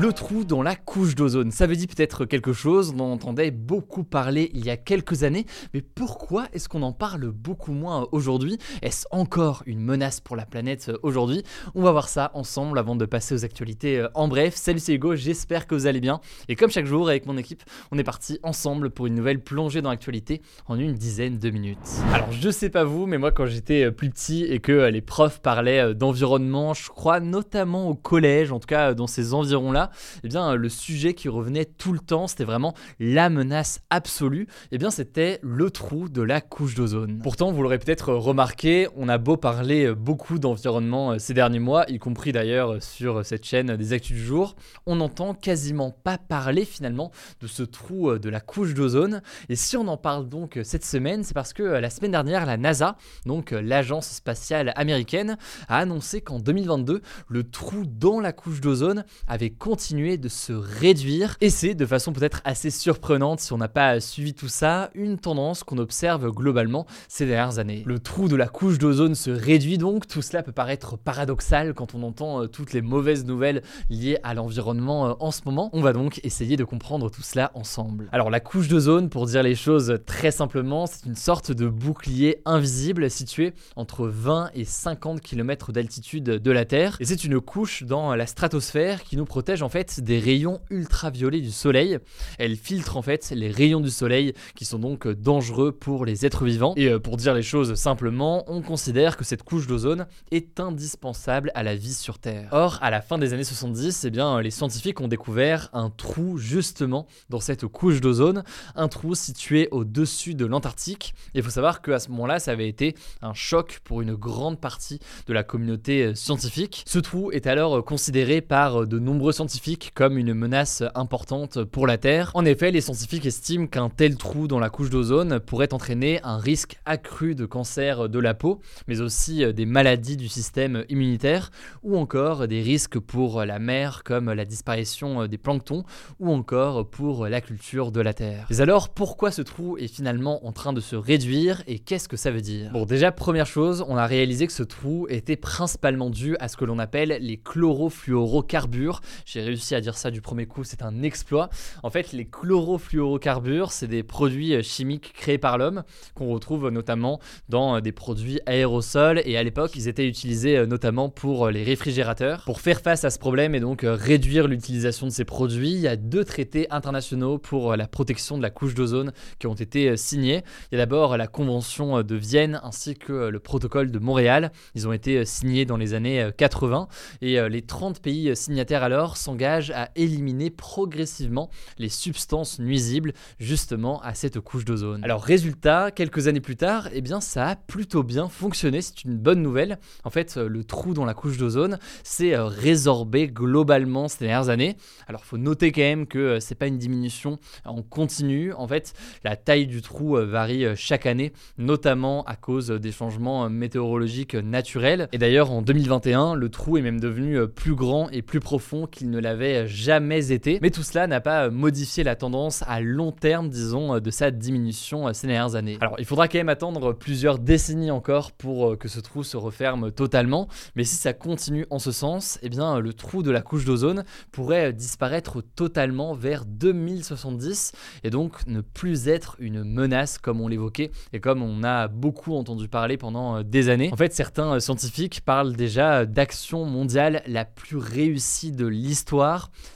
Le 0.00 0.10
trou 0.14 0.44
dans 0.44 0.62
la 0.62 0.74
couche 0.74 1.14
d'ozone, 1.14 1.50
ça 1.50 1.66
veut 1.66 1.76
dire 1.76 1.86
peut-être 1.86 2.24
quelque 2.24 2.54
chose, 2.54 2.94
on 2.96 3.00
en 3.00 3.12
entendait 3.12 3.50
beaucoup 3.50 4.04
parler 4.04 4.50
il 4.54 4.64
y 4.64 4.70
a 4.70 4.78
quelques 4.78 5.22
années, 5.22 5.44
mais 5.74 5.82
pourquoi 5.82 6.46
est-ce 6.54 6.66
qu'on 6.66 6.80
en 6.80 6.92
parle 6.92 7.26
beaucoup 7.30 7.72
moins 7.72 8.08
aujourd'hui? 8.10 8.56
Est-ce 8.80 9.06
encore 9.10 9.62
une 9.66 9.80
menace 9.80 10.18
pour 10.18 10.34
la 10.34 10.46
planète 10.46 10.90
aujourd'hui? 11.02 11.42
On 11.74 11.82
va 11.82 11.92
voir 11.92 12.08
ça 12.08 12.30
ensemble 12.32 12.78
avant 12.78 12.96
de 12.96 13.04
passer 13.04 13.34
aux 13.34 13.44
actualités. 13.44 13.98
Euh, 13.98 14.08
En 14.14 14.28
bref, 14.28 14.54
salut 14.56 14.78
c'est 14.78 14.94
Hugo, 14.94 15.14
j'espère 15.14 15.66
que 15.66 15.74
vous 15.74 15.86
allez 15.86 16.00
bien. 16.00 16.20
Et 16.48 16.56
comme 16.56 16.70
chaque 16.70 16.86
jour 16.86 17.10
avec 17.10 17.26
mon 17.26 17.36
équipe, 17.36 17.62
on 17.90 17.98
est 17.98 18.04
parti 18.04 18.38
ensemble 18.42 18.88
pour 18.88 19.06
une 19.08 19.14
nouvelle 19.14 19.40
plongée 19.40 19.82
dans 19.82 19.90
l'actualité 19.90 20.40
en 20.68 20.78
une 20.78 20.94
dizaine 20.94 21.38
de 21.38 21.50
minutes. 21.50 21.76
Alors 22.14 22.32
je 22.32 22.48
sais 22.48 22.70
pas 22.70 22.84
vous, 22.84 23.04
mais 23.04 23.18
moi 23.18 23.30
quand 23.30 23.44
j'étais 23.44 23.84
euh, 23.84 23.90
plus 23.90 24.08
petit 24.08 24.44
et 24.44 24.58
que 24.58 24.72
euh, 24.72 24.90
les 24.90 25.02
profs 25.02 25.40
parlaient 25.42 25.94
d'environnement, 25.94 26.72
je 26.72 26.88
crois 26.88 27.20
notamment 27.20 27.90
au 27.90 27.94
collège, 27.94 28.52
en 28.52 28.58
tout 28.58 28.66
cas 28.66 28.94
dans 28.94 29.06
ces 29.06 29.34
environs-là, 29.34 29.81
eh 30.24 30.28
bien 30.28 30.54
le 30.54 30.68
sujet 30.68 31.14
qui 31.14 31.28
revenait 31.28 31.64
tout 31.64 31.92
le 31.92 31.98
temps, 31.98 32.26
c'était 32.26 32.44
vraiment 32.44 32.74
la 33.00 33.30
menace 33.30 33.80
absolue, 33.90 34.46
eh 34.70 34.78
bien 34.78 34.90
c'était 34.90 35.38
le 35.42 35.70
trou 35.70 36.08
de 36.08 36.22
la 36.22 36.40
couche 36.40 36.74
d'ozone. 36.74 37.20
Pourtant, 37.22 37.52
vous 37.52 37.62
l'aurez 37.62 37.78
peut-être 37.78 38.12
remarqué, 38.12 38.88
on 38.96 39.08
a 39.08 39.18
beau 39.18 39.36
parler 39.36 39.86
euh, 39.86 39.94
beaucoup 39.94 40.38
d'environnement 40.38 41.12
euh, 41.12 41.18
ces 41.18 41.34
derniers 41.34 41.58
mois, 41.58 41.84
y 41.88 41.98
compris 41.98 42.32
d'ailleurs 42.32 42.74
euh, 42.74 42.80
sur 42.80 43.24
cette 43.24 43.44
chaîne 43.44 43.76
des 43.76 43.92
Actus 43.92 44.16
du 44.16 44.24
jour, 44.24 44.56
on 44.86 44.96
n'entend 44.96 45.34
quasiment 45.34 45.90
pas 45.90 46.18
parler 46.18 46.64
finalement 46.64 47.10
de 47.40 47.46
ce 47.46 47.62
trou 47.62 48.10
euh, 48.10 48.18
de 48.18 48.28
la 48.28 48.40
couche 48.40 48.74
d'ozone. 48.74 49.22
Et 49.48 49.56
si 49.56 49.76
on 49.76 49.88
en 49.88 49.96
parle 49.96 50.28
donc 50.28 50.56
euh, 50.56 50.64
cette 50.64 50.84
semaine, 50.84 51.24
c'est 51.24 51.34
parce 51.34 51.52
que 51.52 51.62
euh, 51.62 51.80
la 51.80 51.90
semaine 51.90 52.10
dernière, 52.12 52.46
la 52.46 52.56
NASA, 52.56 52.96
donc 53.26 53.52
euh, 53.52 53.60
l'agence 53.60 54.08
spatiale 54.08 54.72
américaine, 54.76 55.36
a 55.68 55.78
annoncé 55.78 56.20
qu'en 56.20 56.38
2022, 56.38 57.02
le 57.28 57.44
trou 57.44 57.84
dans 57.86 58.20
la 58.20 58.32
couche 58.32 58.60
d'ozone 58.60 59.04
avait 59.26 59.50
de 59.72 60.28
se 60.28 60.52
réduire. 60.52 61.36
Et 61.40 61.48
c'est 61.48 61.74
de 61.74 61.86
façon 61.86 62.12
peut-être 62.12 62.42
assez 62.44 62.70
surprenante 62.70 63.40
si 63.40 63.54
on 63.54 63.56
n'a 63.56 63.68
pas 63.68 64.00
suivi 64.00 64.34
tout 64.34 64.48
ça, 64.48 64.90
une 64.94 65.16
tendance 65.16 65.64
qu'on 65.64 65.78
observe 65.78 66.30
globalement 66.30 66.86
ces 67.08 67.24
dernières 67.24 67.58
années. 67.58 67.82
Le 67.86 67.98
trou 67.98 68.28
de 68.28 68.36
la 68.36 68.48
couche 68.48 68.76
d'ozone 68.76 69.14
se 69.14 69.30
réduit 69.30 69.78
donc, 69.78 70.06
tout 70.06 70.20
cela 70.20 70.42
peut 70.42 70.52
paraître 70.52 70.98
paradoxal 70.98 71.72
quand 71.72 71.94
on 71.94 72.02
entend 72.02 72.42
euh, 72.42 72.46
toutes 72.48 72.74
les 72.74 72.82
mauvaises 72.82 73.24
nouvelles 73.24 73.62
liées 73.88 74.18
à 74.22 74.34
l'environnement 74.34 75.06
euh, 75.06 75.14
en 75.20 75.30
ce 75.30 75.40
moment. 75.46 75.70
On 75.72 75.80
va 75.80 75.94
donc 75.94 76.20
essayer 76.22 76.58
de 76.58 76.64
comprendre 76.64 77.10
tout 77.10 77.22
cela 77.22 77.50
ensemble. 77.54 78.10
Alors 78.12 78.28
la 78.28 78.40
couche 78.40 78.68
d'ozone, 78.68 79.08
pour 79.08 79.24
dire 79.24 79.42
les 79.42 79.54
choses 79.54 80.00
très 80.04 80.30
simplement, 80.30 80.86
c'est 80.86 81.06
une 81.06 81.16
sorte 81.16 81.50
de 81.50 81.66
bouclier 81.66 82.42
invisible 82.44 83.10
situé 83.10 83.54
entre 83.76 84.06
20 84.06 84.50
et 84.54 84.66
50 84.66 85.22
km 85.22 85.72
d'altitude 85.72 86.24
de 86.24 86.50
la 86.50 86.66
Terre. 86.66 86.98
Et 87.00 87.06
c'est 87.06 87.24
une 87.24 87.40
couche 87.40 87.84
dans 87.84 88.14
la 88.14 88.26
stratosphère 88.26 89.02
qui 89.02 89.16
nous 89.16 89.24
protège 89.24 89.61
en 89.62 89.68
fait 89.68 90.00
des 90.00 90.18
rayons 90.18 90.60
ultraviolets 90.70 91.40
du 91.40 91.50
Soleil. 91.50 91.98
Elle 92.38 92.56
filtre 92.56 92.96
en 92.96 93.02
fait 93.02 93.30
les 93.34 93.50
rayons 93.50 93.80
du 93.80 93.90
Soleil 93.90 94.34
qui 94.54 94.64
sont 94.64 94.78
donc 94.78 95.08
dangereux 95.08 95.72
pour 95.72 96.04
les 96.04 96.26
êtres 96.26 96.44
vivants. 96.44 96.74
Et 96.76 96.88
euh, 96.88 96.98
pour 96.98 97.16
dire 97.16 97.34
les 97.34 97.42
choses 97.42 97.74
simplement, 97.74 98.44
on 98.46 98.62
considère 98.62 99.16
que 99.16 99.24
cette 99.24 99.42
couche 99.42 99.66
d'ozone 99.66 100.06
est 100.30 100.60
indispensable 100.60 101.50
à 101.54 101.62
la 101.62 101.74
vie 101.74 101.94
sur 101.94 102.18
Terre. 102.18 102.48
Or, 102.52 102.78
à 102.82 102.90
la 102.90 103.00
fin 103.00 103.18
des 103.18 103.32
années 103.32 103.44
70, 103.44 104.04
eh 104.04 104.10
bien, 104.10 104.40
les 104.40 104.50
scientifiques 104.50 105.00
ont 105.00 105.08
découvert 105.08 105.68
un 105.72 105.90
trou 105.90 106.38
justement 106.38 107.06
dans 107.30 107.40
cette 107.40 107.66
couche 107.66 108.00
d'ozone, 108.00 108.44
un 108.76 108.88
trou 108.88 109.14
situé 109.14 109.68
au-dessus 109.70 110.34
de 110.34 110.46
l'Antarctique. 110.46 111.14
Il 111.34 111.42
faut 111.42 111.50
savoir 111.50 111.82
qu'à 111.82 111.98
ce 111.98 112.10
moment-là, 112.10 112.38
ça 112.38 112.52
avait 112.52 112.68
été 112.68 112.94
un 113.20 113.34
choc 113.34 113.80
pour 113.84 114.02
une 114.02 114.14
grande 114.14 114.60
partie 114.60 114.98
de 115.26 115.32
la 115.32 115.42
communauté 115.42 116.04
euh, 116.04 116.14
scientifique. 116.14 116.84
Ce 116.86 116.98
trou 116.98 117.30
est 117.32 117.46
alors 117.46 117.78
euh, 117.78 117.82
considéré 117.82 118.40
par 118.40 118.86
de 118.86 118.98
nombreux 118.98 119.32
scientifiques 119.32 119.51
comme 119.94 120.16
une 120.16 120.34
menace 120.34 120.82
importante 120.94 121.62
pour 121.64 121.86
la 121.86 121.98
Terre. 121.98 122.30
En 122.34 122.44
effet, 122.44 122.70
les 122.70 122.80
scientifiques 122.80 123.26
estiment 123.26 123.66
qu'un 123.66 123.90
tel 123.90 124.16
trou 124.16 124.48
dans 124.48 124.58
la 124.58 124.70
couche 124.70 124.88
d'ozone 124.88 125.40
pourrait 125.40 125.74
entraîner 125.74 126.20
un 126.22 126.38
risque 126.38 126.78
accru 126.86 127.34
de 127.34 127.44
cancer 127.44 128.08
de 128.08 128.18
la 128.18 128.34
peau, 128.34 128.60
mais 128.88 129.00
aussi 129.00 129.44
euh, 129.44 129.52
des 129.52 129.66
maladies 129.66 130.16
du 130.16 130.28
système 130.28 130.84
immunitaire, 130.88 131.50
ou 131.82 131.96
encore 131.96 132.48
des 132.48 132.62
risques 132.62 132.98
pour 132.98 133.44
la 133.44 133.58
mer 133.58 134.02
comme 134.04 134.32
la 134.32 134.44
disparition 134.44 135.22
euh, 135.22 135.28
des 135.28 135.38
planctons, 135.38 135.84
ou 136.18 136.30
encore 136.30 136.88
pour 136.88 137.26
la 137.26 137.40
culture 137.40 137.92
de 137.92 138.00
la 138.00 138.14
Terre. 138.14 138.46
Mais 138.50 138.60
alors, 138.60 138.88
pourquoi 138.88 139.30
ce 139.30 139.42
trou 139.42 139.76
est 139.76 139.88
finalement 139.88 140.46
en 140.46 140.52
train 140.52 140.72
de 140.72 140.80
se 140.80 140.96
réduire 140.96 141.62
et 141.66 141.78
qu'est-ce 141.78 142.08
que 142.08 142.16
ça 142.16 142.30
veut 142.30 142.40
dire? 142.40 142.72
Bon, 142.72 142.86
déjà, 142.86 143.12
première 143.12 143.46
chose, 143.46 143.84
on 143.86 143.96
a 143.96 144.06
réalisé 144.06 144.46
que 144.46 144.52
ce 144.52 144.62
trou 144.62 145.06
était 145.08 145.36
principalement 145.36 146.10
dû 146.10 146.36
à 146.40 146.48
ce 146.48 146.56
que 146.56 146.64
l'on 146.64 146.78
appelle 146.78 147.18
les 147.20 147.36
chlorofluorocarbures. 147.36 149.00
Réussi 149.42 149.74
à 149.74 149.80
dire 149.80 149.96
ça 149.96 150.10
du 150.10 150.20
premier 150.20 150.46
coup, 150.46 150.64
c'est 150.64 150.82
un 150.82 151.02
exploit. 151.02 151.48
En 151.82 151.90
fait, 151.90 152.12
les 152.12 152.24
chlorofluorocarbures, 152.24 153.72
c'est 153.72 153.86
des 153.86 154.02
produits 154.02 154.54
euh, 154.54 154.62
chimiques 154.62 155.12
créés 155.12 155.38
par 155.38 155.58
l'homme 155.58 155.82
qu'on 156.14 156.28
retrouve 156.28 156.70
notamment 156.70 157.20
dans 157.48 157.76
euh, 157.76 157.80
des 157.80 157.92
produits 157.92 158.40
aérosols 158.46 159.22
et 159.24 159.36
à 159.36 159.42
l'époque, 159.42 159.72
ils 159.74 159.88
étaient 159.88 160.06
utilisés 160.06 160.56
euh, 160.58 160.66
notamment 160.66 161.08
pour 161.08 161.50
les 161.50 161.62
réfrigérateurs. 161.62 162.42
Pour 162.44 162.60
faire 162.60 162.80
face 162.80 163.04
à 163.04 163.10
ce 163.10 163.18
problème 163.18 163.54
et 163.54 163.60
donc 163.60 163.84
réduire 163.84 164.48
l'utilisation 164.48 165.06
de 165.06 165.12
ces 165.12 165.24
produits, 165.24 165.72
il 165.72 165.80
y 165.80 165.88
a 165.88 165.96
deux 165.96 166.24
traités 166.24 166.66
internationaux 166.70 167.38
pour 167.38 167.76
la 167.76 167.86
protection 167.86 168.36
de 168.36 168.42
la 168.42 168.50
couche 168.50 168.74
d'ozone 168.74 169.12
qui 169.38 169.46
ont 169.46 169.54
été 169.54 169.96
signés. 169.96 170.42
Il 170.70 170.74
y 170.74 170.76
a 170.76 170.78
d'abord 170.78 171.16
la 171.16 171.26
Convention 171.26 172.02
de 172.02 172.14
Vienne 172.14 172.60
ainsi 172.62 172.94
que 172.94 173.12
le 173.12 173.38
protocole 173.40 173.90
de 173.90 173.98
Montréal. 173.98 174.52
Ils 174.74 174.88
ont 174.88 174.92
été 174.92 175.24
signés 175.24 175.64
dans 175.64 175.76
les 175.76 175.94
années 175.94 176.22
euh, 176.22 176.30
80 176.30 176.88
et 177.20 177.48
les 177.48 177.62
30 177.62 178.00
pays 178.00 178.34
signataires 178.36 178.82
alors 178.82 179.16
s'engagent 179.32 179.70
à 179.70 179.88
éliminer 179.96 180.50
progressivement 180.50 181.48
les 181.78 181.88
substances 181.88 182.58
nuisibles 182.58 183.14
justement 183.40 183.98
à 184.02 184.12
cette 184.12 184.40
couche 184.40 184.66
d'ozone. 184.66 185.02
Alors 185.04 185.22
résultat, 185.22 185.90
quelques 185.90 186.28
années 186.28 186.42
plus 186.42 186.56
tard, 186.56 186.90
eh 186.92 187.00
bien 187.00 187.22
ça 187.22 187.48
a 187.48 187.56
plutôt 187.56 188.02
bien 188.02 188.28
fonctionné, 188.28 188.82
c'est 188.82 189.04
une 189.04 189.16
bonne 189.16 189.40
nouvelle. 189.40 189.78
En 190.04 190.10
fait, 190.10 190.36
euh, 190.36 190.48
le 190.48 190.64
trou 190.64 190.92
dans 190.92 191.06
la 191.06 191.14
couche 191.14 191.38
d'ozone 191.38 191.78
s'est 192.02 192.34
euh, 192.34 192.44
résorbé 192.44 193.28
globalement 193.28 194.06
ces 194.06 194.26
dernières 194.26 194.50
années. 194.50 194.76
Alors 195.08 195.24
faut 195.24 195.38
noter 195.38 195.72
quand 195.72 195.80
même 195.80 196.06
que 196.06 196.18
euh, 196.18 196.40
c'est 196.40 196.54
pas 196.54 196.66
une 196.66 196.78
diminution 196.78 197.38
en 197.64 197.80
continu. 197.80 198.52
En 198.52 198.68
fait, 198.68 198.92
la 199.24 199.36
taille 199.36 199.66
du 199.66 199.80
trou 199.80 200.16
varie 200.16 200.66
chaque 200.76 201.06
année, 201.06 201.32
notamment 201.56 202.22
à 202.24 202.36
cause 202.36 202.68
des 202.68 202.92
changements 202.92 203.48
météorologiques 203.48 204.34
naturels. 204.34 205.08
Et 205.12 205.18
d'ailleurs, 205.18 205.52
en 205.52 205.62
2021, 205.62 206.34
le 206.34 206.48
trou 206.50 206.76
est 206.76 206.82
même 206.82 207.00
devenu 207.00 207.48
plus 207.48 207.74
grand 207.74 208.10
et 208.10 208.20
plus 208.20 208.40
profond 208.40 208.86
qu'il 208.86 209.10
ne 209.12 209.20
l'avait 209.20 209.68
jamais 209.68 210.32
été. 210.32 210.58
Mais 210.60 210.70
tout 210.70 210.82
cela 210.82 211.06
n'a 211.06 211.20
pas 211.20 211.50
modifié 211.50 212.02
la 212.02 212.16
tendance 212.16 212.64
à 212.66 212.80
long 212.80 213.12
terme, 213.12 213.48
disons, 213.48 214.00
de 214.00 214.10
sa 214.10 214.32
diminution 214.32 215.12
ces 215.12 215.26
dernières 215.26 215.54
années. 215.54 215.78
Alors, 215.80 215.96
il 215.98 216.04
faudra 216.04 216.28
quand 216.28 216.38
même 216.38 216.48
attendre 216.48 216.92
plusieurs 216.92 217.38
décennies 217.38 217.90
encore 217.90 218.32
pour 218.32 218.72
euh, 218.72 218.76
que 218.76 218.88
ce 218.88 219.00
trou 219.00 219.22
se 219.22 219.36
referme 219.36 219.92
totalement. 219.92 220.48
Mais 220.76 220.84
si 220.84 220.96
ça 220.96 221.12
continue 221.12 221.66
en 221.70 221.78
ce 221.78 221.92
sens, 221.92 222.38
eh 222.42 222.48
bien, 222.48 222.78
le 222.78 222.92
trou 222.92 223.22
de 223.22 223.30
la 223.30 223.42
couche 223.42 223.64
d'ozone 223.64 224.04
pourrait 224.30 224.72
disparaître 224.72 225.40
totalement 225.40 226.14
vers 226.14 226.44
2070 226.44 227.72
et 228.04 228.10
donc 228.10 228.46
ne 228.46 228.60
plus 228.60 229.08
être 229.08 229.36
une 229.38 229.64
menace 229.64 230.18
comme 230.18 230.40
on 230.40 230.48
l'évoquait 230.48 230.90
et 231.12 231.20
comme 231.20 231.42
on 231.42 231.62
a 231.62 231.88
beaucoup 231.88 232.34
entendu 232.34 232.68
parler 232.68 232.96
pendant 232.96 233.36
euh, 233.36 233.42
des 233.42 233.68
années. 233.68 233.90
En 233.92 233.96
fait, 233.96 234.12
certains 234.12 234.54
euh, 234.54 234.60
scientifiques 234.60 235.20
parlent 235.24 235.54
déjà 235.54 236.06
d'action 236.06 236.64
mondiale 236.64 237.22
la 237.26 237.44
plus 237.44 237.76
réussie 237.76 238.52
de 238.52 238.66
l'histoire 238.66 239.01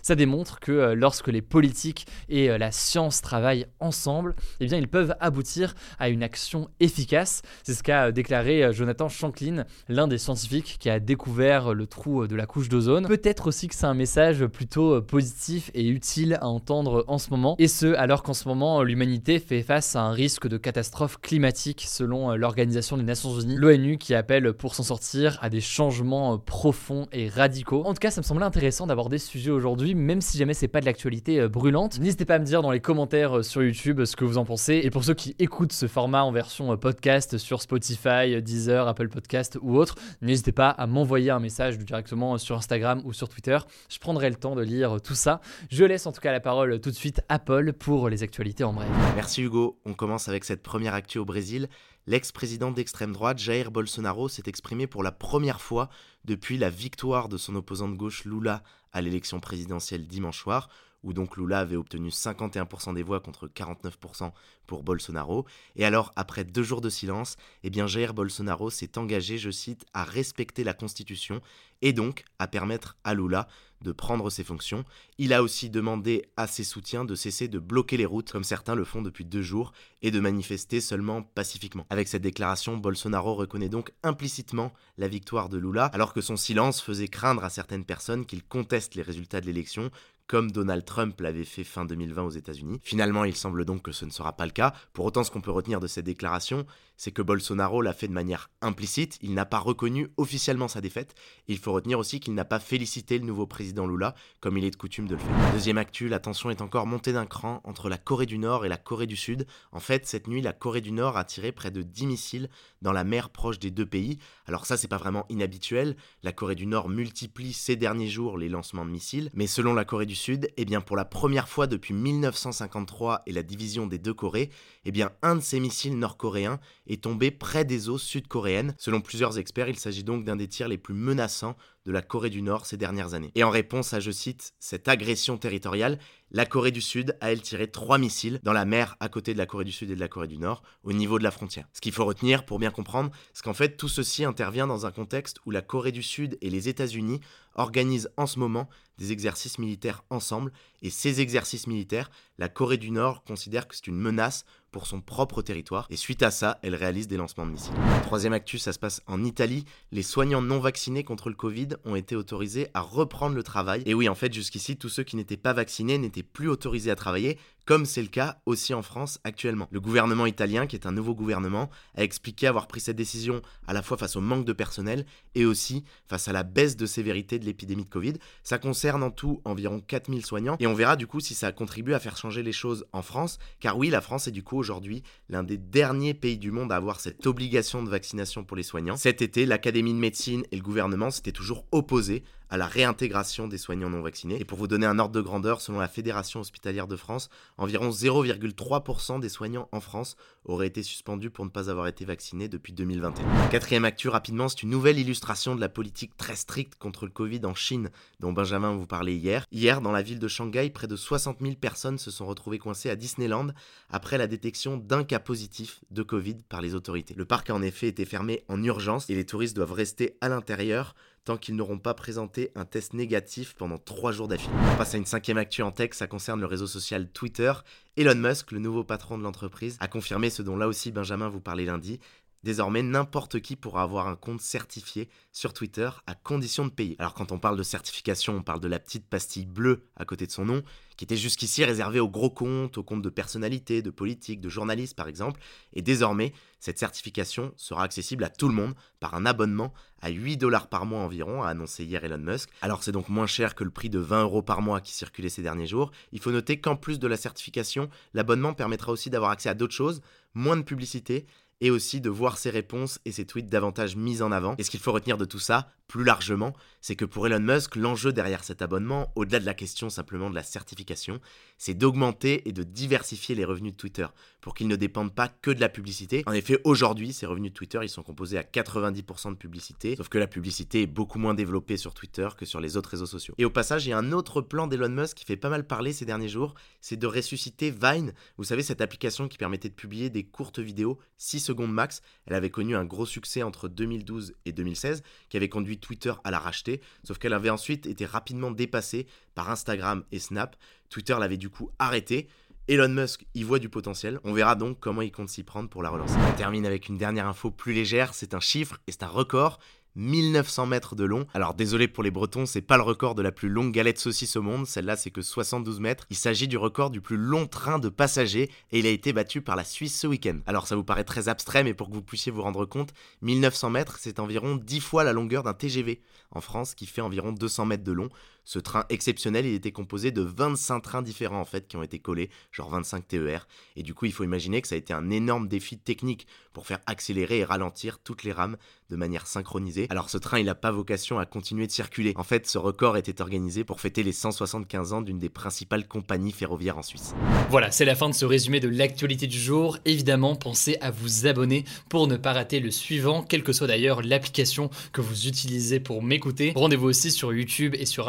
ça 0.03 0.15
démontre 0.15 0.61
que 0.61 0.73
euh, 0.73 0.95
lorsque 0.95 1.29
les 1.29 1.43
politiques 1.43 2.07
et 2.29 2.51
euh, 2.51 2.59
la 2.59 2.71
science 2.71 3.21
travaillent 3.21 3.67
ensemble, 3.81 4.35
eh 4.61 4.67
bien 4.67 4.79
ils 4.79 4.89
peuvent 4.89 5.15
aboutir 5.21 5.75
à 5.99 6.09
une 6.09 6.23
action 6.23 6.69
efficace. 6.81 7.43
C'est 7.63 7.75
ce 7.75 7.83
qu'a 7.83 8.13
déclaré 8.13 8.73
Jonathan 8.73 9.09
Shanklin, 9.09 9.65
l'un 9.89 10.09
des 10.09 10.19
scientifiques 10.19 10.77
qui 10.79 10.91
a 10.91 11.01
découvert 11.01 11.75
le 11.75 11.87
trou 11.87 12.27
de 12.27 12.37
la 12.37 12.47
couche 12.47 12.69
d'ozone. 12.69 13.07
Peut-être 13.07 13.49
aussi 13.49 13.69
que 13.69 13.75
c'est 13.75 13.87
un 13.87 13.95
message 13.95 14.47
plutôt 14.47 15.03
positif 15.03 15.71
et 15.75 15.87
utile 15.87 16.39
à 16.41 16.47
entendre 16.47 17.05
en 17.09 17.19
ce 17.19 17.31
moment, 17.31 17.57
et 17.59 17.69
ce 17.69 17.95
alors 17.95 18.23
qu'en 18.23 18.35
ce 18.35 18.49
moment 18.49 18.83
l'humanité 18.83 19.39
fait 19.39 19.63
face 19.63 19.97
à 19.97 20.03
un 20.03 20.13
risque 20.13 20.49
de 20.49 20.57
catastrophe 20.57 21.19
climatique 21.21 21.85
selon 21.87 22.35
l'Organisation 22.35 22.97
des 22.97 23.03
Nations 23.03 23.39
Unies, 23.39 23.57
l'ONU 23.57 23.99
qui 23.99 24.15
appelle 24.15 24.53
pour 24.53 24.75
s'en 24.75 24.83
sortir 24.83 25.39
à 25.41 25.51
des 25.51 25.61
changements 25.61 26.39
profonds 26.39 27.07
et 27.13 27.29
radicaux. 27.29 27.83
En 27.85 27.95
tout 27.95 28.01
cas, 28.01 28.11
ça 28.11 28.21
me 28.21 28.27
semblait 28.27 28.45
intéressant 28.45 28.87
d'aborder 28.87 29.16
ce 29.19 29.29
sujet 29.29 29.51
aujourd'hui, 29.51 29.95
même 29.95 30.21
si 30.21 30.39
jamais 30.39 30.55
c'est 30.55 30.69
pas 30.69 30.81
de 30.81 30.87
l'actualité 30.87 31.41
euh, 31.41 31.49
brûlante. 31.49 31.99
N'hésitez 31.99 32.25
pas 32.25 32.37
à 32.37 32.39
me 32.39 32.45
dire 32.45 32.63
dans 32.63 32.71
les 32.71 32.81
commentaires 32.81 33.39
euh, 33.39 33.43
sur 33.43 33.63
YouTube 33.63 34.05
ce 34.05 34.17
que 34.17 34.25
vous 34.25 34.39
en 34.39 34.45
pensez. 34.45 34.81
Et 34.83 34.91
pour 34.91 35.05
ceux 35.05 35.15
qui 35.15 35.35
écoutent 35.39 35.73
ce 35.73 35.87
format 35.87 36.23
en 36.23 36.33
version 36.33 36.73
euh, 36.73 36.77
podcast 36.77 37.39
sur 37.39 37.63
Spotify, 37.63 38.43
Deezer, 38.43 38.89
Apple 38.89 39.09
Podcast 39.09 39.59
ou 39.63 39.77
autre, 39.77 39.97
n'hésitez 40.23 40.53
pas 40.53 40.71
à 40.71 40.87
m'envoyer 40.87 41.31
un 41.31 41.41
message 41.41 41.79
directement 41.79 42.39
sur 42.39 42.57
Instagram 42.57 43.03
ou 43.05 43.13
sur 43.13 43.29
Twitter. 43.29 43.59
Je 43.89 43.99
prendrai 43.99 44.31
le 44.31 44.37
temps 44.37 44.55
de 44.55 44.63
lire 44.63 45.01
tout 45.03 45.15
ça. 45.15 45.41
Je 45.71 45.85
laisse 45.85 46.07
en 46.07 46.13
tout 46.13 46.21
cas 46.21 46.33
la 46.33 46.41
parole 46.41 46.81
tout 46.81 46.91
de 46.91 46.97
suite 46.97 47.21
à 47.29 47.39
Paul 47.39 47.73
pour 47.73 48.09
les 48.09 48.23
actualités 48.23 48.65
en 48.65 48.73
bref. 48.73 48.89
Merci 49.15 49.43
Hugo. 49.43 49.79
On 49.85 49.95
commence 49.95 50.29
avec 50.29 50.45
cette 50.45 50.63
première 50.63 50.95
actu 50.95 51.19
au 51.19 51.25
Brésil. 51.25 51.69
L'ex-président 52.09 52.71
d'extrême 52.71 53.13
droite 53.13 53.39
Jair 53.39 53.73
Bolsonaro 53.73 54.29
s'est 54.29 54.45
exprimé 54.47 54.87
pour 54.87 55.03
la 55.03 55.11
première 55.11 55.61
fois 55.61 55.89
depuis 56.25 56.57
la 56.57 56.71
victoire 56.71 57.29
de 57.29 57.37
son 57.37 57.57
opposant 57.57 57.89
de 57.89 57.97
gauche 57.97 58.25
Lula 58.25 58.63
à 58.93 59.01
l'élection 59.01 59.41
présidentielle 59.41 60.07
dimanche 60.07 60.39
soir, 60.39 60.69
où 61.03 61.13
donc 61.13 61.37
Lula 61.37 61.59
avait 61.59 61.75
obtenu 61.75 62.11
51% 62.11 62.95
des 62.95 63.03
voix 63.03 63.19
contre 63.19 63.49
49% 63.49 64.31
pour 64.69 64.85
Bolsonaro. 64.85 65.47
Et 65.75 65.85
alors, 65.85 66.13
après 66.15 66.45
deux 66.45 66.63
jours 66.63 66.81
de 66.81 66.91
silence, 66.91 67.37
eh 67.65 67.71
bien 67.71 67.89
Jair 67.89 68.15
Bolsonaro 68.15 68.71
s'est 68.71 68.99
engagé, 68.99 69.37
je 69.37 69.51
cite, 69.51 69.85
à 69.93 70.05
respecter 70.05 70.63
la 70.63 70.75
Constitution 70.75 71.41
et 71.83 71.93
donc 71.93 72.25
à 72.39 72.47
permettre 72.47 72.97
à 73.03 73.15
Lula 73.15 73.49
de 73.83 73.93
prendre 73.93 74.31
ses 74.31 74.45
fonctions. 74.45 74.85
Il 75.19 75.33
a 75.33 75.43
aussi 75.43 75.71
demandé 75.71 76.25
à 76.37 76.47
ses 76.47 76.65
soutiens 76.65 77.05
de 77.05 77.15
cesser 77.15 77.49
de 77.49 77.59
bloquer 77.59 77.97
les 77.97 78.07
routes, 78.07 78.33
comme 78.33 78.45
certains 78.45 78.75
le 78.75 78.85
font 78.85 79.03
depuis 79.03 79.25
deux 79.25 79.43
jours, 79.43 79.73
et 80.03 80.11
de 80.11 80.21
manifester 80.21 80.81
seulement 80.81 81.23
pacifiquement. 81.23 81.87
Avec 81.91 82.09
cette 82.09 82.23
déclaration, 82.23 82.77
Bolsonaro 82.77 83.35
reconnaît 83.35 83.69
donc 83.69 83.93
implicitement 84.03 84.73
la 84.99 85.09
victoire 85.09 85.49
de 85.49 85.59
Lula, 85.59 85.87
alors 85.87 86.13
que 86.13 86.21
son 86.21 86.37
silence 86.37 86.81
faisait 86.81 87.09
craindre 87.09 87.45
à 87.45 87.51
certaines 87.51 87.85
personnes 87.85 88.27
qu'il 88.27 88.45
conteste 88.45 88.95
les 88.95 89.03
résultats 89.03 89.41
de 89.41 89.47
l'élection, 89.47 89.91
comme 90.27 90.51
Donald 90.51 90.85
Trump 90.85 91.21
l'avait 91.21 91.45
fait 91.45 91.65
fin 91.65 91.85
2020 91.85 92.23
aux 92.25 92.31
États-Unis. 92.31 92.81
Finalement, 92.83 93.25
il 93.25 93.37
semble 93.37 93.65
donc 93.65 93.83
que 93.83 93.93
ce 93.93 94.05
ne 94.05 94.11
sera 94.11 94.33
pas 94.33 94.47
le 94.47 94.53
cas. 94.53 94.75
Pour 94.93 95.05
autant, 95.05 95.23
ce 95.23 95.31
qu'on 95.31 95.41
peut 95.41 95.53
retenir 95.53 95.81
de 95.81 95.87
cette 95.87 96.05
déclaration, 96.05 96.67
c'est 96.97 97.13
que 97.13 97.23
Bolsonaro 97.23 97.83
l'a 97.83 97.93
fait 97.93 98.09
de 98.09 98.13
manière 98.13 98.51
implicite, 98.61 99.19
il 99.23 99.35
n'a 99.35 99.45
pas 99.45 99.59
reconnu 99.59 100.09
officiellement 100.17 100.69
sa 100.69 100.81
défaite, 100.81 101.15
il 101.49 101.59
faut 101.59 101.73
retenir 101.73 101.99
aussi 101.99 102.21
qu'il 102.21 102.35
n'a 102.35 102.45
pas 102.45 102.59
félicité 102.59 103.19
le 103.19 103.25
nouveau 103.25 103.47
président 103.47 103.87
Lula, 103.87 104.15
comme 104.41 104.59
il 104.59 104.65
est 104.65 104.71
de 104.71 104.77
coutume 104.77 105.07
de 105.07 105.15
le 105.15 105.21
faire. 105.21 105.53
Deuxième 105.53 105.79
actu, 105.79 106.09
la 106.09 106.21
tension 106.21 106.51
est 106.51 106.61
encore 106.61 106.87
montée 106.87 107.13
d'un 107.13 107.27
cran 107.27 107.61
entre 107.65 107.89
la 107.89 107.99
Corée 107.99 108.27
du 108.27 108.39
Nord 108.39 108.65
et 108.65 108.69
la 108.69 108.77
Corée 108.77 109.07
du 109.07 109.17
Sud. 109.17 109.47
En 109.73 109.81
fait, 109.81 110.07
cette 110.07 110.29
nuit, 110.29 110.41
la 110.41 110.53
Corée 110.53 110.81
du 110.81 110.93
Nord 110.93 111.17
a 111.17 111.25
tiré 111.25 111.53
près 111.53 111.71
de 111.71 111.83
10 111.83 112.07
missiles 112.07 112.51
dans 112.83 112.93
la 112.93 113.05
mer 113.05 113.31
proche 113.31 113.59
des 113.59 113.71
deux 113.71 113.87
pays. 113.87 114.19
Alors 114.47 114.67
ça, 114.67 114.77
c'est 114.77 114.89
pas 114.89 114.97
vraiment 114.97 115.27
inhabituel, 115.29 115.97
la 116.23 116.33
Corée 116.33 116.55
du 116.55 116.67
Nord 116.67 116.89
multiplie 116.89 117.53
ces 117.53 117.77
derniers 117.77 118.09
jours 118.09 118.39
les 118.39 118.49
lancements 118.49 118.85
de 118.85 118.91
missiles, 118.91 119.31
mais 119.35 119.47
selon 119.47 119.75
la 119.75 119.85
Corée 119.85 120.07
du 120.07 120.15
Sud, 120.15 120.51
eh 120.57 120.65
bien 120.65 120.81
pour 120.81 120.97
la 120.97 121.05
première 121.05 121.49
fois 121.49 121.67
depuis 121.67 121.95
1953 121.95 123.23
et 123.27 123.33
la 123.33 123.43
division 123.43 123.87
des 123.87 123.99
deux 123.99 124.15
Corées, 124.15 124.51
eh 124.85 124.93
bien 124.93 125.11
un 125.23 125.37
de 125.37 125.41
ces 125.41 125.61
missiles 125.61 125.99
nord-coréens 125.99 126.61
est 126.87 127.03
tombé 127.03 127.31
près 127.31 127.65
des 127.65 127.89
eaux 127.89 127.99
sud-coréennes. 127.99 128.75
Selon 128.79 129.01
plusieurs 129.01 129.39
experts, 129.39 129.69
il 129.69 129.79
s'agit 129.79 130.05
donc 130.05 130.25
d'un 130.25 130.37
des 130.37 130.49
tirs 130.49 130.69
les 130.69 130.79
plus 130.79 130.95
menaçants 130.95 131.57
de 131.87 131.93
la 131.93 132.03
Corée 132.03 132.31
du 132.31 132.43
Nord 132.43 132.67
ces 132.67 132.77
dernières 132.77 133.15
années. 133.15 133.33
Et 133.35 133.45
en 133.45 133.51
réponse 133.51 133.95
à, 133.95 134.01
je 134.01 134.11
cite, 134.11 134.53
cette 134.59 134.89
agression 134.89 135.39
territoriale, 135.39 135.99
la 136.33 136.45
Corée 136.45 136.73
du 136.73 136.81
Sud 136.81 137.17
a 137.21 137.31
elle 137.31 137.41
tiré 137.41 137.71
trois 137.71 137.99
missiles 137.99 138.41
dans 138.43 138.53
la 138.53 138.65
mer 138.65 138.97
à 138.99 139.09
côté 139.09 139.33
de 139.33 139.39
la 139.39 139.47
Corée 139.47 139.65
du 139.65 139.73
Sud 139.73 139.91
et 139.91 139.95
de 139.95 140.01
la 140.01 140.09
Corée 140.09 140.27
du 140.27 140.39
Nord, 140.39 140.63
au 140.83 140.93
niveau 140.93 141.19
de 141.19 141.25
la 141.25 141.31
frontière. 141.31 141.69
Ce 141.73 141.81
qu'il 141.81 141.93
faut 141.93 142.05
retenir 142.05 142.45
pour 142.45 142.59
bien 142.59 142.71
comprendre, 142.71 143.11
c'est 143.33 143.45
qu'en 143.45 143.55
fait 143.55 143.77
tout 143.77 143.89
ceci 143.89 144.25
intervient 144.25 144.67
dans 144.67 144.87
un 144.87 144.91
contexte 144.91 145.39
où 145.47 145.53
la 145.53 145.63
Corée 145.63 145.93
du 145.93 146.03
Sud 146.03 146.37
et 146.41 146.51
les 146.51 146.69
États-Unis 146.69 147.21
organisent 147.55 148.11
en 148.17 148.27
ce 148.27 148.39
moment 148.39 148.69
des 148.99 149.13
exercices 149.13 149.59
militaires 149.59 150.05
ensemble, 150.11 150.53
et 150.83 150.91
ces 150.91 151.21
exercices 151.21 151.67
militaires, 151.67 152.11
la 152.39 152.49
Corée 152.49 152.79
du 152.79 152.91
Nord 152.91 153.25
considère 153.25 153.69
que 153.69 153.77
c'est 153.77 153.87
une 153.87 153.99
menace 153.99 154.45
pour 154.71 154.87
son 154.87 155.01
propre 155.01 155.43
territoire, 155.43 155.87
et 155.91 155.97
suite 155.97 156.23
à 156.23 156.31
ça, 156.31 156.59
elle 156.63 156.75
réalise 156.75 157.09
des 157.09 157.17
lancements 157.17 157.47
de 157.47 157.53
missiles. 157.53 157.75
Troisième 158.03 158.33
actu, 158.33 158.59
ça 158.59 158.73
se 158.73 158.79
passe 158.79 159.03
en 159.07 159.25
Italie. 159.25 159.65
Les 159.91 160.03
soignants 160.03 160.43
non 160.43 160.61
vaccinés 160.61 161.05
contre 161.05 161.29
le 161.29 161.35
Covid 161.35 161.69
ont 161.85 161.97
été 161.97 162.17
autorisés 162.17 162.69
à 162.75 162.81
reprendre 162.81 163.35
le 163.35 163.43
travail. 163.43 163.83
Et 163.87 163.95
oui, 163.95 164.09
en 164.09 164.15
fait, 164.15 164.33
jusqu'ici, 164.33 164.77
tous 164.77 164.89
ceux 164.89 165.03
qui 165.03 165.17
n'étaient 165.17 165.37
pas 165.37 165.53
vaccinés 165.53 165.99
n'étaient 165.99 166.23
plus 166.23 166.49
autorisés 166.49 166.91
à 166.91 166.97
travailler, 166.97 167.39
comme 167.67 167.85
c'est 167.85 168.01
le 168.01 168.09
cas 168.09 168.39
aussi 168.47 168.73
en 168.73 168.81
France 168.81 169.19
actuellement. 169.25 169.69
Le 169.73 169.81
gouvernement 169.81 170.25
italien, 170.25 170.67
qui 170.67 170.77
est 170.77 170.87
un 170.87 170.93
nouveau 170.93 171.15
gouvernement, 171.15 171.69
a 171.97 172.05
expliqué 172.05 172.47
avoir 172.47 172.69
pris 172.69 172.81
cette 172.81 172.97
décision 172.97 173.43
à 173.67 173.73
la 173.73 173.83
fois 173.83 173.97
face 173.97 174.17
au 174.17 174.21
manque 174.21 174.45
de 174.45 174.53
personnel 174.53 175.05
et 175.35 175.45
aussi 175.45 175.85
face 176.07 176.29
à 176.29 176.33
la 176.33 176.45
baisse 176.45 176.77
de 176.77 176.87
sévérité 176.87 177.39
de 177.39 177.45
l'épidémie 177.45 177.85
de 177.85 177.91
Covid. 177.91 178.15
Ça 178.45 178.59
concerne 178.59 179.03
en 179.03 179.11
tout 179.11 179.43
environ 179.45 179.81
4000 179.81 180.25
soignants 180.25 180.57
et 180.61 180.67
on 180.69 180.75
verra 180.75 180.97
du 180.97 181.09
coup 181.09 181.21
si 181.21 181.35
ça 181.35 181.51
contribue 181.51 181.93
à 181.93 181.99
faire 181.99 182.17
changer 182.17 182.45
les 182.45 182.53
choses 182.53 182.87
en 182.93 183.03
France, 183.03 183.39
car 183.59 183.77
oui, 183.77 183.91
la 183.91 184.01
France 184.01 184.29
est 184.29 184.33
du 184.33 184.45
coup 184.45 184.57
aujourd'hui 184.57 185.03
l'un 185.29 185.43
des 185.43 185.59
derniers 185.59 186.15
pays 186.15 186.39
du 186.39 186.53
monde 186.53 186.71
à 186.71 186.77
avoir 186.77 187.01
cette 187.01 187.27
obligation 187.27 187.83
de 187.83 187.91
vaccination 187.91 188.45
pour 188.45 188.57
les 188.57 188.63
soignants. 188.63 188.97
Cet 188.97 189.23
été, 189.23 189.45
l'Académie 189.45 189.93
de 189.93 189.99
médecine 189.99 190.45
et 190.53 190.57
le 190.57 190.63
gouvernement 190.63 191.11
s'étaient 191.11 191.33
toujours 191.33 191.65
opposés 191.73 192.23
à 192.51 192.57
la 192.57 192.67
réintégration 192.67 193.49
des 193.49 193.59
soignants 193.59 193.91
non 193.91 194.01
vaccinés. 194.01 194.41
Et 194.41 194.45
pour 194.45 194.59
vous 194.59 194.69
donner 194.69 194.87
un 194.87 194.99
ordre 194.99 195.15
de 195.15 195.21
grandeur, 195.21 195.61
selon 195.61 195.79
la 195.79 195.89
Fédération 195.89 196.41
hospitalière 196.41 196.87
de 196.87 196.97
France, 196.97 197.29
environ 197.59 197.91
0,3% 197.91 199.21
des 199.21 199.29
soignants 199.29 199.69
en 199.73 199.81
France 199.81 200.17
auraient 200.45 200.67
été 200.67 200.83
suspendus 200.83 201.31
pour 201.31 201.45
ne 201.45 201.51
pas 201.51 201.71
avoir 201.71 201.87
été 201.87 202.05
vaccinés 202.05 202.49
depuis 202.49 202.73
2021. 202.73 203.49
Quatrième 203.49 203.85
actu 203.85 204.09
rapidement, 204.09 204.49
c'est 204.49 204.63
une 204.63 204.71
nouvelle 204.71 204.99
illustration 204.99 205.55
de 205.55 205.61
la 205.61 205.69
politique 205.69 206.17
très 206.17 206.37
stricte 206.37 206.77
contre 206.79 207.05
le 207.05 207.11
Covid 207.11 207.41
en 207.45 207.55
Chine 207.55 207.91
dont 208.21 208.33
Benjamin 208.33 208.75
vous 208.75 208.87
parlait 208.87 209.17
hier. 209.17 209.45
Hier, 209.51 209.81
dans 209.81 209.93
la 209.93 210.03
ville 210.03 210.19
de 210.19 210.29
Shanghai, 210.29 210.71
près 210.71 210.87
de 210.87 210.97
60 210.97 211.39
000 211.41 211.55
personnes 211.57 211.99
se 211.99 212.11
sont 212.11 212.27
retrouvées 212.27 212.59
coincées 212.59 212.91
à 212.91 212.97
Disneyland 212.97 213.49
après 213.91 214.19
la 214.19 214.27
détection 214.27 214.77
d'un 214.77 215.05
cas 215.05 215.19
positif 215.19 215.81
de 215.91 216.03
Covid 216.03 216.37
par 216.49 216.61
les 216.61 216.75
autorités. 216.75 217.15
Le 217.15 217.25
parc 217.25 217.51
a 217.51 217.55
en 217.55 217.63
effet 217.63 217.89
été 217.89 218.05
fermé 218.05 218.45
en 218.49 218.63
urgence 218.63 219.11
et 219.11 219.15
les 219.15 219.27
touristes 219.27 219.57
doivent 219.57 219.73
rester 219.73 220.17
à 220.21 220.29
l'intérieur 220.29 220.95
tant 221.27 221.37
qu'ils 221.37 221.57
n'auront 221.57 221.79
pas 221.79 221.93
présenté 221.93 222.53
un 222.55 222.65
test 222.65 222.95
négatif 222.95 223.55
pendant 223.59 223.79
3 223.79 224.13
jours 224.13 224.29
d'affilée. 224.29 224.55
On 224.73 224.77
passe 224.77 224.95
à 224.95 224.97
une 224.97 225.05
cinquième 225.05 225.39
actu 225.39 225.61
en 225.61 225.73
tech, 225.73 225.91
ça 225.93 226.07
concerne 226.07 226.41
le 226.41 226.47
réseau 226.47 226.69
social 226.69 227.09
Twitter. 227.11 227.53
Elon 227.97 228.15
Musk, 228.15 228.53
le 228.53 228.61
nouveau 228.61 228.85
patron 228.85 229.19
de 229.19 229.25
l'entreprise, 229.25 229.77
a 229.81 229.89
confirmé 229.89 230.31
ce 230.31 230.43
dont 230.43 230.57
là 230.57 230.69
aussi 230.69 230.93
Benjamin 230.93 231.29
vous 231.29 231.41
parlait 231.41 231.65
lundi. 231.65 231.99
Désormais, 232.43 232.83
n'importe 232.83 233.41
qui 233.41 233.57
pourra 233.57 233.83
avoir 233.83 234.07
un 234.07 234.17
compte 234.17 234.41
certifié 234.41 235.09
sur 235.33 235.53
Twitter 235.53 235.91
à 236.07 236.15
condition 236.15 236.65
de 236.65 236.71
payer. 236.71 236.97
Alors 236.99 237.15
quand 237.15 237.33
on 237.33 237.39
parle 237.39 237.57
de 237.57 237.63
certification, 237.63 238.37
on 238.37 238.43
parle 238.43 238.61
de 238.61 238.69
la 238.69 238.79
petite 238.79 239.07
pastille 239.07 239.47
bleue 239.47 239.83
à 239.97 240.05
côté 240.05 240.27
de 240.27 240.33
son 240.33 240.45
nom, 240.45 240.63
qui 240.97 241.05
était 241.05 241.17
jusqu'ici 241.17 241.65
réservée 241.65 242.01
aux 242.01 242.09
gros 242.09 242.31
comptes, 242.31 242.79
aux 242.79 242.83
comptes 242.83 243.03
de 243.03 243.11
personnalités, 243.11 243.83
de 243.83 243.91
politiques, 243.91 244.41
de 244.41 244.49
journalistes 244.49 244.97
par 244.97 245.09
exemple. 245.09 245.41
Et 245.73 245.83
désormais, 245.83 246.33
cette 246.61 246.79
certification 246.79 247.53
sera 247.57 247.83
accessible 247.83 248.25
à 248.25 248.31
tout 248.31 248.49
le 248.49 248.55
monde 248.55 248.75
par 249.01 249.15
un 249.15 249.27
abonnement 249.27 249.73
à 250.01 250.11
8 250.11 250.37
dollars 250.37 250.69
par 250.69 250.87
mois 250.87 251.01
environ, 251.01 251.43
a 251.43 251.49
annoncé 251.49 251.85
hier 251.85 252.05
Elon 252.05 252.19
Musk. 252.19 252.51
Alors 252.61 252.83
c'est 252.83 252.93
donc 252.93 253.09
moins 253.09 253.27
cher 253.27 253.55
que 253.55 253.65
le 253.65 253.71
prix 253.71 253.91
de 253.91 253.99
20 253.99 254.23
euros 254.23 254.43
par 254.43 254.63
mois 254.63 254.81
qui 254.81 254.93
circulait 254.93 255.29
ces 255.29 255.43
derniers 255.43 255.67
jours. 255.67 255.91
Il 256.13 256.21
faut 256.21 256.31
noter 256.31 256.61
qu'en 256.61 256.77
plus 256.77 256.99
de 256.99 257.07
la 257.07 257.17
certification, 257.17 257.89
l'abonnement 258.15 258.55
permettra 258.55 258.93
aussi 258.93 259.11
d'avoir 259.11 259.31
accès 259.31 259.49
à 259.49 259.55
d'autres 259.55 259.75
choses, 259.75 260.01
moins 260.35 260.57
de 260.57 260.63
publicité, 260.63 261.27
et 261.61 261.71
aussi 261.71 262.01
de 262.01 262.11
voir 262.11 262.39
ses 262.39 262.51
réponses 262.51 262.99
et 263.05 263.13
ses 263.13 263.27
tweets 263.27 263.49
davantage 263.49 263.97
mis 263.97 264.23
en 264.23 264.33
avant. 264.33 264.55
Et 264.59 264.63
ce 264.63 264.71
qu'il 264.71 264.81
faut 264.81 264.93
retenir 264.93 265.17
de 265.17 265.25
tout 265.25 265.39
ça, 265.39 265.69
plus 265.89 266.05
largement, 266.05 266.53
c'est 266.81 266.97
que 266.97 267.05
pour 267.05 267.27
Elon 267.27 267.41
Musk, 267.41 267.77
l'enjeu 267.77 268.13
derrière 268.13 268.45
cet 268.45 268.63
abonnement, 268.63 269.13
au-delà 269.17 269.41
de 269.41 269.47
la 269.47 269.55
question 269.55 269.91
simplement 269.91 270.31
de 270.31 270.35
la 270.35 270.43
certification, 270.43 271.21
c'est 271.59 271.75
d'augmenter 271.75 272.49
et 272.49 272.53
de 272.53 272.63
diversifier 272.63 273.35
les 273.35 273.45
revenus 273.45 273.73
de 273.73 273.77
Twitter 273.77 274.07
pour 274.41 274.55
qu'ils 274.55 274.69
ne 274.69 274.77
dépendent 274.77 275.15
pas 275.15 275.29
que 275.29 275.51
de 275.51 275.61
la 275.61 275.69
publicité. 275.69 276.23
En 276.27 276.33
effet, 276.33 276.61
aujourd'hui, 276.65 277.13
ces 277.13 277.27
revenus 277.27 277.53
de 277.53 277.57
Twitter, 277.57 277.81
ils 277.83 277.89
sont 277.89 278.03
composés 278.03 278.39
à 278.39 278.43
90% 278.43 279.31
de 279.31 279.37
publicité, 279.37 279.97
sauf 279.97 280.09
que 280.09 280.19
la 280.19 280.27
publicité 280.27 280.83
est 280.83 280.87
beaucoup 280.87 281.19
moins 281.19 281.35
développée 281.35 281.77
sur 281.77 281.95
Twitter 281.95 282.29
que 282.37 282.45
sur 282.45 282.61
les 282.61 282.77
autres 282.77 282.91
réseaux 282.91 283.07
sociaux. 283.07 283.35
Et 283.39 283.45
au 283.45 283.51
passage, 283.51 283.87
il 283.87 283.91
y 283.91 283.93
a 283.93 283.99
un 283.99 284.13
autre 284.13 284.41
plan 284.41 284.67
d'Elon 284.67 284.89
Musk 284.89 285.17
qui 285.17 285.25
fait 285.25 285.37
pas 285.37 285.49
mal 285.49 285.67
parler 285.67 285.93
ces 285.93 286.05
derniers 286.05 286.29
jours, 286.29 286.55
c'est 286.81 286.97
de 286.97 287.07
ressusciter 287.07 287.71
Vine. 287.71 288.13
Vous 288.37 288.45
savez, 288.45 288.63
cette 288.63 288.81
application 288.81 289.29
qui 289.29 289.39
permettait 289.39 289.69
de 289.69 289.75
publier 289.75 290.11
des 290.11 290.25
courtes 290.25 290.59
vidéos, 290.59 290.99
6 291.19 291.41
secondes 291.41 291.73
max. 291.73 292.03
Elle 292.27 292.35
avait 292.35 292.51
connu 292.51 292.77
un 292.77 292.85
gros 292.85 293.07
succès 293.07 293.43
entre 293.43 293.69
2012 293.69 294.35
et 294.45 294.53
2016, 294.53 295.03
qui 295.29 295.37
avait 295.37 295.49
conduit 295.49 295.76
Twitter 295.77 296.13
à 296.25 296.31
la 296.31 296.39
racheter, 296.39 296.81
sauf 297.05 297.19
qu'elle 297.19 297.33
avait 297.33 297.51
ensuite 297.51 297.87
été 297.87 298.05
rapidement 298.05 298.51
dépassée 298.51 299.07
par 299.35 299.51
Instagram 299.51 300.05
et 300.13 300.19
Snap. 300.19 300.57
Twitter 300.91 301.17
l'avait 301.19 301.37
du 301.37 301.51
coup 301.51 301.71
arrêté. 301.79 302.29
Elon 302.69 302.89
Musk 302.89 303.27
y 303.35 303.45
voit 303.45 303.61
du 303.61 303.69
potentiel. 303.69 304.19
On 304.25 304.33
verra 304.33 304.57
donc 304.57 304.81
comment 304.81 305.03
il 305.03 305.13
compte 305.13 305.29
s'y 305.29 305.45
prendre 305.45 305.69
pour 305.69 305.85
la 305.85 305.91
relancer. 305.91 306.17
On 306.29 306.37
termine 306.37 306.67
avec 306.67 306.89
une 306.89 306.99
dernière 306.99 307.29
info 307.29 307.51
plus 307.53 307.73
légère. 307.73 308.13
C'est 308.13 308.35
un 308.35 308.41
chiffre 308.41 308.81
et 308.89 308.93
c'est 308.93 309.05
un 309.05 309.09
record. 309.09 309.61
1900 309.97 310.67
mètres 310.67 310.95
de 310.95 311.05
long. 311.05 311.27
Alors 311.35 311.55
désolé 311.55 311.89
pour 311.89 312.05
les 312.05 312.11
Bretons, 312.11 312.47
c'est 312.47 312.61
pas 312.61 312.77
le 312.77 312.83
record 312.83 313.15
de 313.15 313.23
la 313.23 313.33
plus 313.33 313.49
longue 313.49 313.73
galette 313.73 313.99
saucisse 313.99 314.37
au 314.37 314.43
monde, 314.43 314.67
celle-là 314.67 314.97
c'est 314.97 315.11
que 315.11 315.23
72 315.23 315.81
mètres. 315.81 316.07
Il 316.11 316.17
s'agit 316.17 316.49
du 316.49 316.57
record 316.57 316.91
du 316.91 317.01
plus 317.01 317.17
long 317.17 317.47
train 317.47 317.79
de 317.79 317.89
passagers 317.89 318.51
et 318.73 318.79
il 318.79 318.87
a 318.87 318.91
été 318.91 319.13
battu 319.13 319.41
par 319.41 319.57
la 319.57 319.65
Suisse 319.65 319.99
ce 319.99 320.07
week-end. 320.07 320.39
Alors 320.47 320.67
ça 320.67 320.77
vous 320.77 320.85
paraît 320.85 321.05
très 321.05 321.29
abstrait, 321.29 321.65
mais 321.65 321.75
pour 321.75 321.89
que 321.89 321.95
vous 321.95 322.03
puissiez 322.03 322.31
vous 322.31 322.43
rendre 322.43 322.67
compte, 322.67 322.93
1900 323.23 323.71
mètres 323.71 323.97
c'est 323.99 324.21
environ 324.21 324.57
10 324.57 324.81
fois 324.81 325.03
la 325.03 325.13
longueur 325.13 325.43
d'un 325.43 325.55
TGV 325.55 326.01
en 326.31 326.41
France 326.41 326.75
qui 326.75 326.87
fait 326.87 327.01
environ 327.01 327.33
200 327.33 327.67
mètres 327.67 327.85
de 327.85 327.93
long. 327.93 328.09
Ce 328.49 328.61
train 328.61 328.87
exceptionnel, 328.91 329.45
il 329.45 329.55
était 329.55 329.73
composé 329.73 330.13
de 330.13 330.23
25 330.23 330.81
trains 330.81 331.03
différents 331.03 331.41
en 331.41 331.45
fait 331.45 331.67
qui 331.67 331.77
ont 331.77 331.83
été 331.83 331.99
collés, 331.99 332.31
genre 332.53 332.71
25 332.71 333.09
TER. 333.09 333.49
Et 333.75 333.83
du 333.83 333.93
coup, 333.93 334.07
il 334.07 334.13
faut 334.13 334.23
imaginer 334.23 334.63
que 334.63 334.69
ça 334.69 334.77
a 334.77 334.79
été 334.79 334.93
un 334.93 335.11
énorme 335.11 335.49
défi 335.49 335.79
technique 335.79 336.29
pour 336.53 336.65
faire 336.65 336.79
accélérer 336.87 337.39
et 337.39 337.45
ralentir 337.45 337.99
toutes 337.99 338.23
les 338.23 338.31
rames 338.31 338.57
de 338.89 338.95
manière 338.95 339.27
synchronisée. 339.27 339.89
Alors 339.91 340.11
ce 340.11 340.17
train, 340.17 340.39
il 340.39 340.47
n'a 340.47 340.55
pas 340.55 340.71
vocation 340.71 341.19
à 341.19 341.27
continuer 341.27 341.67
de 341.67 341.73
circuler. 341.73 342.13
En 342.15 342.23
fait, 342.23 342.47
ce 342.47 342.57
record 342.57 342.97
était 342.97 343.21
organisé 343.21 343.65
pour 343.65 343.81
fêter 343.81 344.05
les 344.05 344.13
175 344.13 344.93
ans 344.93 345.03
d'une 345.03 345.19
des 345.19 345.29
principales 345.29 345.89
compagnies 345.89 346.31
ferroviaires 346.31 346.79
en 346.79 346.83
Suisse. 346.83 347.15
Voilà, 347.51 347.73
c'est 347.73 347.85
la 347.85 347.97
fin 347.97 348.09
de 348.09 348.15
ce 348.15 348.25
résumé 348.25 348.61
de 348.61 348.69
l'actualité 348.69 349.27
du 349.27 349.41
jour. 349.41 349.79
Évidemment, 349.85 350.37
pensez 350.37 350.79
à 350.81 350.93
vous 350.93 351.27
abonner 351.27 351.65
pour 351.89 352.07
ne 352.07 352.17
pas 352.17 352.33
rater 352.33 352.61
le 352.61 352.71
suivant, 352.71 353.23
quelle 353.23 353.43
que 353.43 353.53
soit 353.53 353.67
d'ailleurs 353.67 354.03
l'application 354.03 354.71
que 354.93 355.01
vous 355.01 355.27
utilisez 355.27 355.81
pour 355.81 356.01
m'écouter. 356.03 356.53
Rendez-vous 356.55 356.87
aussi 356.87 357.11
sur 357.11 357.35
YouTube 357.35 357.75
et 357.77 357.87
sur 357.87 358.09